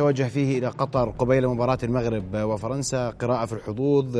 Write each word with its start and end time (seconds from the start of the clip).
توجه 0.00 0.28
فيه 0.28 0.58
إلى 0.58 0.66
قطر 0.66 1.10
قبيل 1.10 1.48
مباراة 1.48 1.78
المغرب 1.82 2.34
وفرنسا 2.34 3.10
قراءة 3.10 3.46
في 3.46 3.52
الحظوظ 3.52 4.16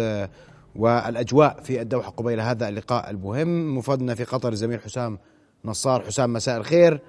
والأجواء 0.76 1.60
في 1.62 1.80
الدوحة 1.80 2.10
قبيل 2.10 2.41
هذا 2.41 2.68
اللقاء 2.68 3.10
المهم. 3.10 3.79
مفادنا 3.79 4.14
في 4.14 4.24
قطر 4.24 4.54
زميل 4.54 4.80
حسام 4.80 5.19
نصار. 5.64 6.03
حسام 6.03 6.32
مساء 6.32 6.56
الخير. 6.56 7.01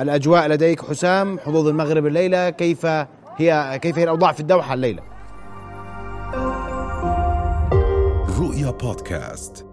الأجواء 0.00 0.48
لديك 0.48 0.84
حسام 0.84 1.38
حظوظ 1.38 1.68
المغرب 1.68 2.06
الليلة 2.06 2.50
كيف 2.50 2.86
هي 3.36 3.78
كيف 3.82 3.98
هي 3.98 4.04
الأوضاع 4.04 4.32
في 4.32 4.40
الدوحة 4.40 4.74
الليلة؟ 4.74 5.02
رؤيا 8.40 8.70
بودكاست. 8.70 9.66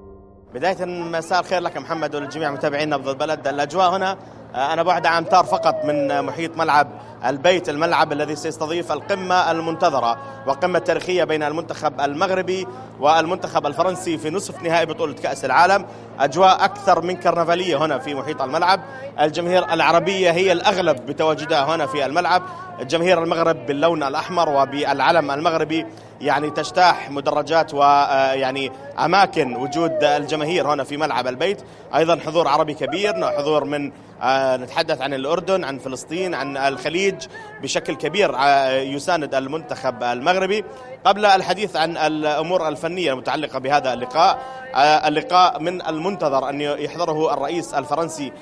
بداية 0.54 0.86
مساء 0.86 1.40
الخير 1.40 1.60
لك 1.60 1.78
محمد 1.78 2.16
ولجميع 2.16 2.52
متابعينا 2.52 2.98
نبض 2.98 3.10
البلد 3.10 3.48
الأجواء 3.48 3.96
هنا 3.96 4.12
آه، 4.12 4.18
أنا 4.55 4.84
بعد 4.84 5.05
أمتار 5.05 5.43
فقط 5.43 5.86
من 5.86 6.21
محيط 6.21 6.57
ملعب 6.57 6.88
البيت 7.25 7.70
الملعب 7.70 8.11
الذي 8.11 8.36
سيستضيف 8.36 8.91
القمة 8.91 9.52
المنتظرة 9.52 10.18
وقمة 10.48 10.80
تاريخية 10.80 11.23
بين 11.23 11.44
المنتخب 11.44 12.02
المغربي 12.02 12.67
والمنتخب 12.99 13.66
الفرنسي 13.66 14.17
في 14.17 14.30
نصف 14.30 14.63
نهائي 14.63 14.86
بطولة 14.86 15.13
كأس 15.13 15.45
العالم. 15.45 15.86
أجواء 16.20 16.66
أكثر 16.66 17.02
من 17.02 17.16
كرنفالية 17.16 17.86
هنا 17.86 17.98
في 17.99 18.16
محيط 18.16 18.41
الملعب. 18.41 18.80
الجماهير 19.22 19.73
العربية 19.73 20.31
هي 20.31 20.52
الأغلب 20.52 21.05
بتواجدها 21.05 21.75
هنا 21.75 21.86
في 21.86 22.05
الملعب. 22.05 22.44
جماهير 22.81 23.23
المغرب 23.23 23.66
باللون 23.66 24.03
الأحمر 24.03 24.50
وبالعلم 24.50 25.31
المغربي 25.31 25.86
يعني 26.21 26.49
تجتاح 26.49 27.12
مدرجات 27.12 27.73
ويعني 27.73 28.71
أماكن 28.99 29.55
وجود 29.55 30.03
الجماهير 30.03 30.73
هنا 30.73 30.84
في 30.84 30.98
ملعب 30.98 31.27
البيت. 31.27 31.62
أيضا 31.95 32.20
حضور 32.25 32.48
عربي 32.48 32.73
كبير 32.73 33.31
حضور 33.38 33.63
من 33.63 33.91
آه، 34.22 34.58
نتحدث 34.58 35.02
عن 35.02 35.13
الأردن 35.13 35.63
عن 35.63 35.80
فلسطين 35.80 36.34
عن 36.34 36.58
الخليج 36.58 37.16
بشكل 37.61 37.95
كبير 37.95 38.35
آه، 38.35 38.72
يساند 38.72 39.35
المنتخب 39.35 40.03
المغربي. 40.03 40.63
قبل 41.05 41.25
الحديث 41.25 41.75
عن 41.75 41.98
الأمور 41.98 42.67
الفنية 42.67 43.14
المتعلقة 43.14 43.59
بهذا 43.59 43.94
اللقاء 43.94 44.39
آه، 44.39 44.67
اللقاء 44.78 45.59
من 45.59 45.88
المنتظر 45.88 46.50
أن 46.50 46.61
يحضره 46.61 47.33
الرئيس 47.33 47.73
الفرنسي 47.73 48.33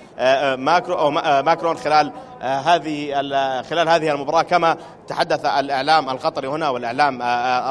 ماكرو 0.58 0.96
أو 0.96 1.12
ماكرون 1.42 1.78
خلال 1.78 2.12
هذه 2.42 3.14
خلال 3.62 3.90
هذه 3.90 4.12
المباراة 4.12 4.42
كما 4.42 4.78
تحدث 5.08 5.46
الإعلام 5.46 6.10
القطري 6.10 6.48
هنا 6.48 6.70
والإعلام 6.70 7.22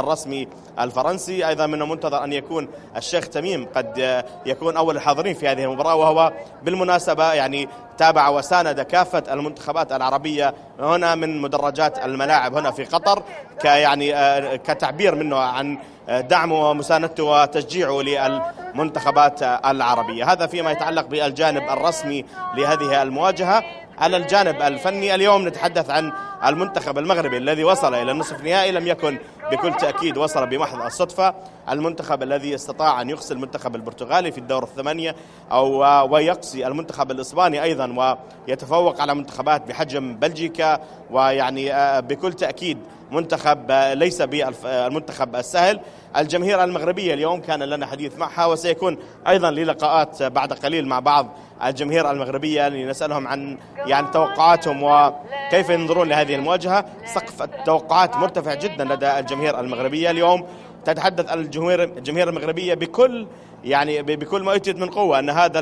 الرسمي 0.00 0.48
الفرنسي. 0.80 1.48
أيضا 1.48 1.66
من 1.66 1.82
المنتظر 1.82 2.24
أن 2.24 2.32
يكون 2.32 2.68
الشيخ 2.96 3.28
تميم 3.28 3.68
قد 3.76 4.22
يكون 4.46 4.76
أول 4.76 4.96
الحاضرين 4.96 5.34
في 5.34 5.48
هذه 5.48 5.64
المباراة 5.64 5.94
وهو 5.94 6.32
بالمناسبة 6.62 7.32
يعني 7.32 7.68
تابع 7.98 8.28
وساند 8.28 8.80
كافة 8.80 9.22
المنتخبات 9.30 9.92
العربية 9.92 10.54
هنا 10.80 11.14
من 11.14 11.40
مدرجات 11.40 12.04
الملاعب 12.04 12.54
هنا 12.54 12.70
في 12.70 12.84
قطر 12.84 13.22
كيعني 13.60 14.14
آه، 14.14 14.56
كتعبير 14.56 15.14
منه 15.14 15.38
عن 15.38 15.78
دعمه 16.08 16.70
ومساندته 16.70 17.24
وتشجيعه 17.24 18.00
للمنتخبات 18.02 19.42
العربية. 19.42 20.32
هذا 20.32 20.46
فيما 20.46 20.70
يتعلق 20.70 21.06
بالجانب 21.06 21.62
الرسمي 21.62 22.24
لهذه 22.54 23.02
المواجهة. 23.02 23.62
على 23.98 24.16
الجانب 24.16 24.62
الفني 24.62 25.14
اليوم 25.14 25.48
نتحدث 25.48 25.90
عن 25.90 26.12
المنتخب 26.46 26.98
المغربي 26.98 27.36
الذي 27.36 27.64
وصل 27.64 27.94
إلى 27.94 28.12
النصف 28.12 28.40
النهائي 28.40 28.72
لم 28.72 28.86
يكن 28.86 29.18
بكل 29.52 29.74
تأكيد 29.74 30.18
وصل 30.18 30.46
بمحض 30.46 30.80
الصدفة. 30.80 31.34
المنتخب 31.70 32.22
الذي 32.22 32.54
استطاع 32.54 33.00
أن 33.00 33.10
يقصي 33.10 33.34
المنتخب 33.34 33.76
البرتغالي 33.76 34.32
في 34.32 34.38
الدور 34.38 34.62
الثمانية 34.62 35.16
أو 35.52 35.84
ويقصي 36.14 36.66
المنتخب 36.66 37.10
الإسباني 37.10 37.62
أيضا 37.62 38.16
ويتفوق 38.48 39.00
على 39.00 39.14
منتخبات 39.14 39.68
بحجم 39.68 40.14
بلجيكا. 40.16 40.80
ويعني 41.10 41.74
آه، 41.74 42.00
بكل 42.00 42.32
تأكيد 42.32 42.78
منتخب 43.10 43.70
آه، 43.70 43.94
ليس 43.94 44.22
بالمنتخب 44.22 45.36
السهل. 45.36 45.80
الجماهير 46.16 46.64
المغربية 46.64 47.14
اليوم 47.14 47.40
كان 47.40 47.62
لنا 47.62 47.86
حديث 47.86 48.18
معها 48.18 48.46
وسيكون 48.46 48.98
أيضا 49.28 49.50
للقاءات 49.50 50.22
بعد 50.22 50.52
قليل 50.52 50.86
مع 50.86 51.00
بعض 51.00 51.28
الجماهير 51.64 52.10
المغربية 52.10 52.68
لنسألهم 52.68 53.28
عن 53.28 53.58
يعني 53.86 54.06
توقعاتهم 54.12 54.82
وكيف 54.82 55.70
ينظرون 55.70 56.08
لهذه 56.08 56.34
المواجهة. 56.34 56.84
سقف 57.04 57.42
التوقعات 57.42 58.16
مرتفع 58.16 58.54
جدا 58.54 58.84
لدى 58.84 59.18
الجماهير 59.18 59.60
المغربية. 59.60 60.10
اليوم 60.10 60.46
تتحدث 60.84 61.32
الجماهير 61.32 61.82
الجماهير 61.82 62.28
المغربية 62.28 62.74
بكل 62.74 63.26
يعني 63.64 64.02
بكل 64.02 64.42
ما 64.42 64.52
أوتيت 64.52 64.76
من 64.76 64.90
قوة 64.90 65.18
أن 65.18 65.30
هذا 65.30 65.58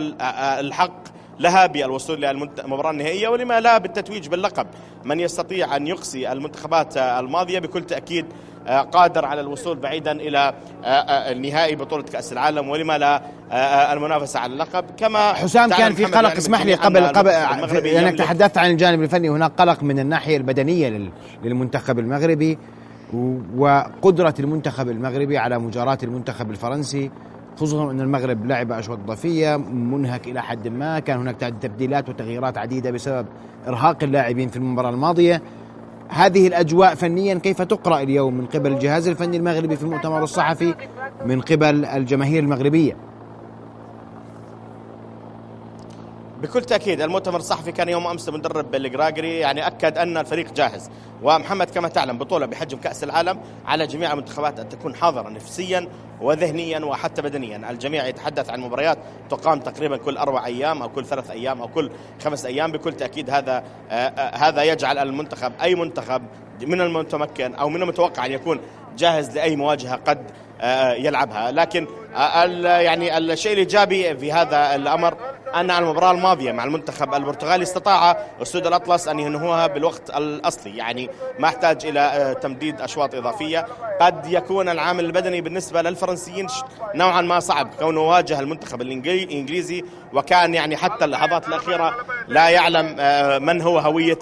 الحق 0.60 1.02
لها 1.38 1.66
بالوصول 1.66 2.20
للمباراة 2.22 2.90
النهائية 2.90 3.28
ولما 3.28 3.60
لا 3.60 3.78
بالتتويج 3.78 4.28
باللقب. 4.28 4.66
من 5.04 5.20
يستطيع 5.20 5.76
أن 5.76 5.86
يقصي 5.86 6.32
المنتخبات 6.32 6.96
الماضية؟ 6.96 7.58
بكل 7.58 7.84
تأكيد 7.84 8.26
قادر 8.66 9.24
على 9.24 9.40
الوصول 9.40 9.78
بعيدا 9.78 10.12
إلى 10.12 10.38
آه، 10.84 10.86
آه، 10.86 11.32
النهائي 11.32 11.76
بطولة 11.76 12.02
كأس 12.02 12.32
العالم 12.32 12.68
ولما 12.68 12.98
لا 12.98 13.22
المنافسة 13.92 14.40
على 14.40 14.52
اللقب. 14.52 14.84
كما 14.96 15.32
حسام 15.32 15.70
كان 15.70 15.92
في 15.92 16.04
قلق 16.04 16.36
اسمح 16.36 16.62
لي 16.62 16.74
قبل 16.74 17.06
قبل 17.06 17.30
لانك 17.84 18.18
تحدثت 18.18 18.58
عن 18.58 18.70
الجانب 18.70 19.02
الفني 19.02 19.30
هناك 19.30 19.52
قلق 19.58 19.82
من 19.82 19.98
الناحية 19.98 20.36
البدنية 20.36 21.10
للمنتخب 21.44 21.98
المغربي 21.98 22.58
وقدرة 23.56 24.34
المنتخب 24.40 24.88
المغربي 24.88 25.38
على 25.38 25.58
مجاراة 25.58 25.98
المنتخب 26.02 26.50
الفرنسي 26.50 27.10
خصوصا 27.56 27.90
أن 27.90 28.00
المغرب 28.00 28.46
لعب 28.46 28.72
أشواط 28.72 28.98
إضافية 28.98 29.56
منهك 29.72 30.26
إلى 30.28 30.42
حد 30.42 30.68
ما 30.68 30.98
كان 30.98 31.18
هناك 31.18 31.36
تبديلات 31.36 32.08
وتغييرات 32.08 32.58
عديدة 32.58 32.90
بسبب 32.90 33.26
إرهاق 33.68 34.02
اللاعبين 34.02 34.48
في 34.48 34.56
المباراة 34.56 34.90
الماضية. 34.90 35.42
هذه 36.12 36.46
الأجواء 36.46 36.94
فنيا 36.94 37.34
كيف 37.34 37.62
تقرأ 37.62 38.00
اليوم 38.02 38.34
من 38.34 38.46
قبل 38.46 38.72
الجهاز 38.72 39.08
الفني 39.08 39.36
المغربي 39.36 39.76
في 39.76 39.82
المؤتمر 39.82 40.22
الصحفي 40.22 40.74
من 41.26 41.40
قبل 41.40 41.84
الجماهير 41.84 42.42
المغربية؟ 42.42 42.96
بكل 46.42 46.64
تأكيد 46.64 47.00
المؤتمر 47.00 47.38
الصحفي 47.38 47.72
كان 47.72 47.88
يوم 47.88 48.06
أمس 48.06 48.28
المدرب 48.28 48.74
الجراجري 48.74 49.38
يعني 49.38 49.66
أكد 49.66 49.98
أن 49.98 50.16
الفريق 50.16 50.52
جاهز. 50.52 50.90
ومحمد 51.22 51.70
كما 51.70 51.88
تعلم 51.88 52.18
بطولة 52.18 52.46
بحجم 52.46 52.78
كأس 52.78 53.04
العالم 53.04 53.40
على 53.66 53.86
جميع 53.86 54.12
المنتخبات 54.12 54.60
أن 54.60 54.68
تكون 54.68 54.94
حاضرة 54.94 55.28
نفسيا 55.28 55.88
وذهنيا 56.20 56.84
وحتى 56.84 57.22
بدنيا. 57.22 57.70
الجميع 57.70 58.06
يتحدث 58.06 58.50
عن 58.50 58.60
مباريات 58.60 58.98
تقام 59.30 59.60
تقريبا 59.60 59.96
كل 59.96 60.16
أربع 60.16 60.46
أيام 60.46 60.82
أو 60.82 60.88
كل 60.88 61.04
ثلاث 61.04 61.30
أيام 61.30 61.60
أو 61.60 61.68
كل 61.68 61.90
خمس 62.24 62.44
أيام. 62.44 62.72
بكل 62.72 62.92
تأكيد 62.92 63.30
هذا 63.30 63.64
آه، 63.90 63.94
آه، 63.94 64.36
هذا 64.36 64.62
يجعل 64.62 64.98
المنتخب 64.98 65.52
أي 65.62 65.74
منتخب 65.74 66.22
من 66.62 66.80
المتمكن 66.80 67.54
أو 67.54 67.68
من 67.68 67.82
المتوقع 67.82 68.26
أن 68.26 68.32
يكون 68.32 68.60
جاهز 68.98 69.36
لأي 69.36 69.56
مواجهة 69.56 69.96
قد 69.96 70.30
آه، 70.60 70.92
يلعبها. 70.92 71.50
لكن 71.50 71.86
يعني 72.64 73.18
الشيء 73.18 73.52
الإيجابي 73.52 74.16
في 74.16 74.32
هذا 74.32 74.74
الأمر 74.74 75.16
أن 75.54 75.70
المباراة 75.70 76.10
الماضية 76.10 76.52
مع 76.52 76.64
المنتخب 76.64 77.14
البرتغالي 77.14 77.62
استطاع 77.62 78.26
أسود 78.42 78.66
الأطلس 78.66 79.08
أن 79.08 79.18
ينهوها 79.20 79.66
بالوقت 79.66 80.10
الأصلي. 80.10 80.76
يعني 80.76 81.10
ما 81.38 81.48
احتاج 81.48 81.86
إلى 81.86 82.00
آه، 82.00 82.32
تمديد 82.32 82.80
أشواط 82.80 83.14
إضافية. 83.14 83.66
قد 84.00 84.26
يكون 84.26 84.68
العامل 84.68 85.04
البدني 85.04 85.40
بالنسبة 85.40 85.82
للفرنسيين 85.82 86.46
نوعا 86.94 87.20
ما 87.20 87.40
صعب 87.40 87.70
كونه 87.78 88.00
واجه 88.00 88.40
المنتخب 88.40 88.82
الإنجليزي 88.82 89.84
وكان 90.12 90.54
يعني 90.54 90.76
حتى 90.76 91.04
اللحظات 91.04 91.48
الأخيرة 91.48 91.96
لا 92.28 92.48
يعلم 92.48 92.96
آه، 92.98 93.38
من 93.38 93.62
هو 93.62 93.78
هوية 93.78 94.18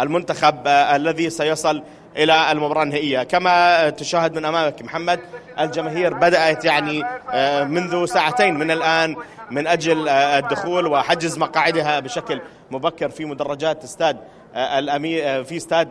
المنتخب 0.00 0.66
آه، 0.66 0.96
الذي 0.96 1.30
سيصل 1.30 1.82
إلى 2.16 2.52
المباراة 2.52 2.82
النهائية. 2.82 3.22
كما 3.22 3.90
تشاهد 3.90 4.36
من 4.36 4.44
أمامك 4.44 4.82
محمد 4.82 5.20
الجماهير 5.60 6.14
بدأت 6.14 6.64
يعني 6.64 7.04
منذ 7.64 8.04
ساعتين 8.04 8.54
من 8.54 8.70
الآن 8.70 9.16
من 9.52 9.66
أجل 9.66 10.08
آه، 10.08 10.38
الدخول 10.38 10.86
وحجز 10.86 11.38
مقاعدها 11.38 12.00
بشكل 12.00 12.40
مبكر 12.70 13.08
في 13.08 13.24
مدرجات 13.24 13.84
استاد 13.84 14.16
آه، 14.54 14.78
الأمير 14.78 15.22
آه، 15.24 15.42
في 15.42 15.56
استاد 15.56 15.88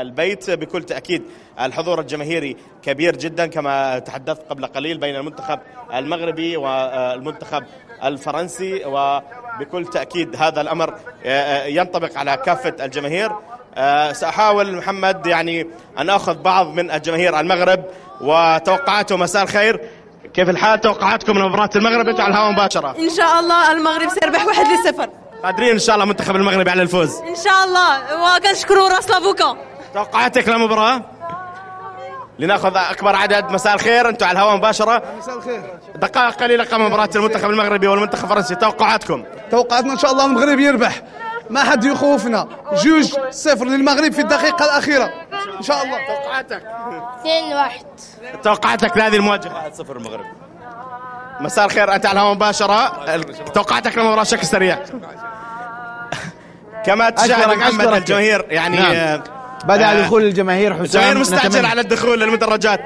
البيت. 0.00 0.50
بكل 0.50 0.82
تأكيد 0.82 1.22
الحضور 1.60 2.00
الجماهيري 2.00 2.56
كبير 2.82 3.16
جدا 3.16 3.46
كما 3.46 3.98
تحدثت 3.98 4.42
قبل 4.50 4.66
قليل 4.66 4.98
بين 4.98 5.16
المنتخب 5.16 5.58
المغربي 5.94 6.56
والمنتخب 6.56 7.64
الفرنسي. 8.04 8.84
وبكل 8.84 9.86
تأكيد 9.86 10.36
هذا 10.36 10.60
الأمر 10.60 10.94
ينطبق 11.66 12.18
على 12.18 12.36
كافة 12.36 12.84
الجماهير. 12.84 13.32
سأحاول 14.12 14.76
محمد 14.76 15.26
يعني 15.26 15.66
أن 15.98 16.10
أخذ 16.10 16.34
بعض 16.34 16.66
من 16.66 16.90
الجماهير 16.90 17.40
المغرب 17.40 17.84
وتوقعاتهم 18.20 19.20
مساء 19.20 19.42
الخير. 19.42 19.80
كيف 20.34 20.50
الحال؟ 20.50 20.80
توقعاتكم 20.80 21.38
لمباراة 21.38 21.70
المغرب؟ 21.76 22.08
أنتم 22.08 22.22
على 22.22 22.34
الهواء 22.34 22.52
مباشرة. 22.52 22.96
إن 22.98 23.10
شاء 23.10 23.40
الله 23.40 23.72
المغرب 23.72 24.08
سيربح 24.08 24.46
واحد 24.46 24.66
لصفر. 24.66 25.08
قادرين 25.44 25.70
إن 25.70 25.78
شاء 25.78 25.94
الله 25.94 26.06
منتخب 26.06 26.36
المغرب 26.36 26.68
على 26.68 26.82
الفوز. 26.82 27.16
إن 27.16 27.36
شاء 27.44 27.64
الله. 27.64 27.98
وكنشكروا 28.36 28.88
راس 28.88 29.10
لافوكا 29.10 29.56
توقعاتك 29.94 30.48
للمباراة؟ 30.48 31.02
لنأخذ 32.38 32.76
أكبر 32.76 33.16
عدد. 33.16 33.50
مساء 33.50 33.74
الخير. 33.74 34.08
أنتم 34.08 34.26
على 34.26 34.38
الهواء 34.38 34.56
مباشرة. 34.56 35.02
مساء 35.18 35.36
الخير. 35.36 35.62
دقائق 35.94 36.34
قليلة 36.34 36.64
قبل 36.64 36.82
مباراة 36.82 37.10
المنتخب 37.16 37.50
المغربي 37.50 37.86
والمنتخب 37.86 38.24
الفرنسي. 38.24 38.54
توقعاتكم؟ 38.54 39.24
توقعاتنا 39.50 39.92
إن 39.92 39.98
شاء 39.98 40.12
الله 40.12 40.26
المغرب 40.26 40.60
يربح. 40.60 41.02
ما 41.52 41.64
حد 41.64 41.84
يخوفنا. 41.84 42.48
جوج 42.72 43.14
صفر 43.30 43.64
للمغرب 43.64 44.12
في 44.12 44.20
الدقيقة 44.20 44.64
الأخيرة. 44.64 45.10
إن 45.58 45.62
شاء 45.62 45.84
الله. 45.84 45.98
توقعاتك. 46.06 46.62
اثنين 47.20 47.54
واحد. 47.54 47.84
توقعاتك 48.42 48.96
لهذه 48.96 49.16
المواجهة. 49.16 49.70
1-0 49.70 49.96
المغرب. 49.96 50.24
مساء 51.40 51.64
الخير 51.64 51.94
أنت 51.94 52.06
على 52.06 52.12
الهواء 52.12 52.34
مباشرة. 52.34 53.04
توقعاتك 53.54 53.98
للمباراة 53.98 54.22
بشكل 54.22 54.46
سريع. 54.46 54.78
كما 56.86 57.10
تشاهد 57.10 57.58
محمد. 57.58 57.86
الجماهير 57.86 58.46
يعني 58.50 58.76
نعم. 58.76 58.92
آه، 58.92 59.22
بدأ 59.64 59.90
آه، 59.90 60.02
دخول 60.02 60.22
الجماهير 60.22 60.72
حسام 60.72 60.84
الجماهير 60.84 61.18
مستعجل 61.18 61.66
على 61.66 61.80
الدخول 61.80 62.20
للمدرجات. 62.20 62.80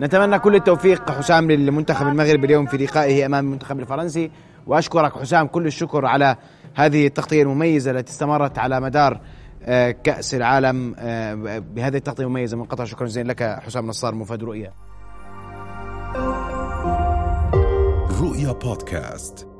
نتمنى 0.00 0.38
كل 0.38 0.54
التوفيق 0.54 1.10
حسام 1.10 1.50
للمنتخب 1.50 2.08
المغربي 2.08 2.46
اليوم 2.46 2.66
في 2.66 2.76
لقائه 2.76 3.26
أمام 3.26 3.44
المنتخب 3.44 3.80
الفرنسي. 3.80 4.30
وأشكرك 4.66 5.18
حسام 5.18 5.46
كل 5.46 5.66
الشكر 5.66 6.06
على 6.06 6.36
هذه 6.74 7.06
التغطية 7.06 7.42
المميزة 7.42 7.90
التي 7.90 8.12
استمرت 8.12 8.58
على 8.58 8.80
مدار 8.80 9.20
آه، 9.64 9.90
كأس 9.90 10.34
العالم 10.34 10.94
آه، 10.98 11.34
بهذه 11.58 11.96
التغطية 11.96 12.24
المميزة. 12.24 12.56
من 12.56 12.64
قطر 12.64 12.84
شكرا 12.84 13.06
جزيلا 13.06 13.32
لك 13.32 13.42
حسام 13.42 13.86
نصار 13.86 14.14
مفاد 14.14 14.42
رؤيا 14.42 14.72
رؤيا 18.20 18.52
بودكاست. 18.52 19.51